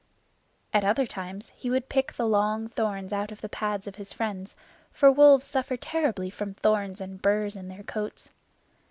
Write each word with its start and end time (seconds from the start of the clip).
At 0.73 0.83
other 0.83 1.05
times 1.05 1.51
he 1.55 1.69
would 1.69 1.87
pick 1.87 2.11
the 2.13 2.25
long 2.27 2.69
thorns 2.69 3.13
out 3.13 3.31
of 3.31 3.39
the 3.39 3.47
pads 3.47 3.85
of 3.85 3.97
his 3.97 4.11
friends, 4.11 4.55
for 4.91 5.11
wolves 5.11 5.45
suffer 5.45 5.77
terribly 5.77 6.31
from 6.31 6.55
thorns 6.55 6.99
and 6.99 7.21
burs 7.21 7.55
in 7.55 7.67
their 7.67 7.83
coats. 7.83 8.31